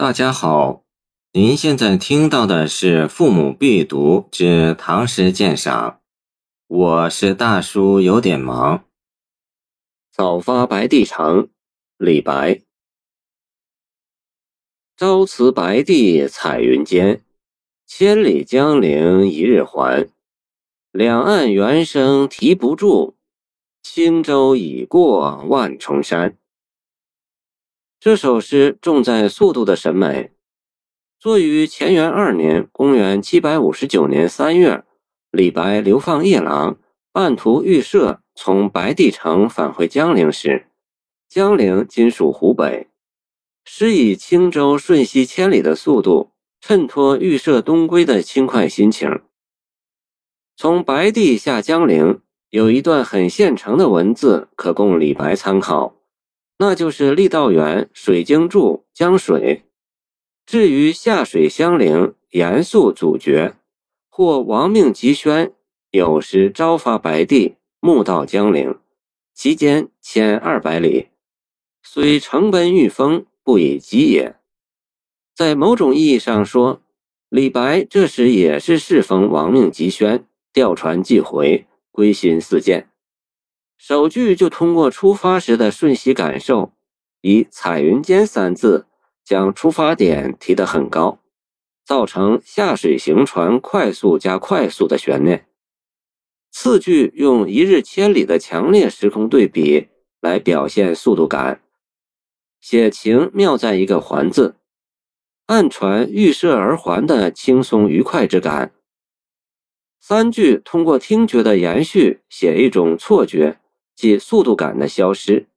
[0.00, 0.84] 大家好，
[1.32, 5.90] 您现在听到的是《父母必读之唐诗鉴赏》，
[6.68, 8.84] 我是大叔，有点忙。
[10.12, 11.48] 早发白帝城，
[11.96, 12.60] 李白。
[14.96, 17.24] 朝辞白帝彩云间，
[17.84, 20.08] 千里江陵一日还。
[20.92, 23.16] 两岸猿声啼不住，
[23.82, 26.38] 轻舟已过万重山。
[28.00, 30.30] 这首诗重在速度的审美，
[31.18, 34.84] 作于乾元二年（公元759年）三月。
[35.32, 36.78] 李白流放夜郎，
[37.10, 40.68] 半途遇赦，从白帝城返回江陵时，
[41.28, 42.86] 江陵今属湖北。
[43.64, 46.30] 诗以轻舟瞬息千里的速度，
[46.60, 49.22] 衬托预设东归的轻快心情。
[50.56, 55.97] 从白帝下江陵，有一段很现成的文字可供李白参考。
[56.58, 59.62] 那就是郦道元水经注江水。
[60.44, 63.54] 至于下水相邻，严肃阻绝，
[64.08, 65.52] 或亡命急宣，
[65.90, 68.78] 有时朝发白帝，暮到江陵，
[69.34, 71.08] 其间千二百里，
[71.82, 74.36] 虽乘奔御风，不以疾也。
[75.34, 76.82] 在某种意义上说，
[77.28, 82.90] 李白这时也是适逢亡命急宣，调船即回，归心似箭。
[83.78, 86.72] 首句就通过出发时的瞬息感受，
[87.20, 88.86] 以“彩云间”三字
[89.24, 91.20] 将出发点提得很高，
[91.86, 95.46] 造成下水行船快速加快速的悬念。
[96.50, 99.88] 次句用一日千里的强烈时空对比
[100.20, 101.62] 来表现速度感，
[102.60, 104.56] 写情妙在一个“还”字，
[105.46, 108.72] 暗传预设而还的轻松愉快之感。
[110.00, 113.60] 三句通过听觉的延续，写一种错觉。
[113.98, 115.48] 即速度感的消失。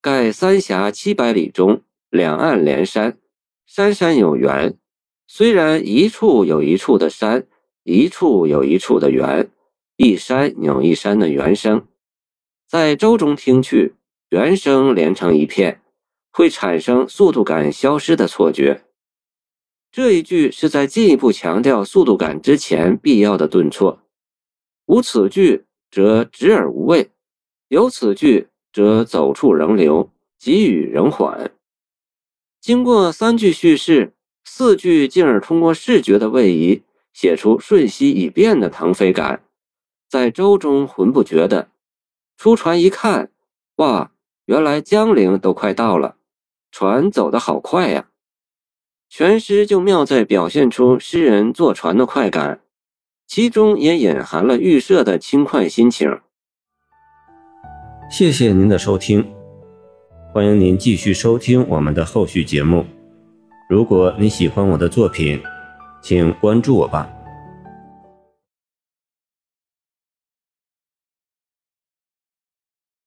[0.00, 3.18] 盖三峡七百里中，两岸连山，
[3.66, 4.78] 山山有缘。
[5.26, 7.46] 虽然一处有一处的山，
[7.82, 9.50] 一处有一处的缘，
[9.96, 11.86] 一山有一山的原声，
[12.66, 13.96] 在舟中听去，
[14.30, 15.82] 原声连成一片，
[16.32, 18.86] 会产生速度感消失的错觉。
[19.92, 24.00] 这一句是在进一步强调速度感之前必要的顿挫。
[24.86, 27.10] 无此句，则直而无味。
[27.68, 31.52] 有此句，则走处仍留，给予仍缓。
[32.60, 34.14] 经过三句叙事，
[34.44, 39.44] 四句进而通过视觉的位移，写出瞬息已变的腾飞感。
[40.08, 41.70] 在舟中浑不觉的，
[42.36, 43.30] 出船一看，
[43.76, 44.12] 哇，
[44.46, 46.16] 原来江陵都快到了，
[46.72, 48.08] 船走得好快呀！
[49.10, 52.62] 全诗就妙在表现出诗人坐船的快感，
[53.26, 56.20] 其中也隐含了预设的轻快心情。
[58.10, 59.22] 谢谢您的收听，
[60.32, 62.86] 欢迎您继续收听我们的后续节目。
[63.68, 65.38] 如果你喜欢我的作品，
[66.00, 67.06] 请关注我吧。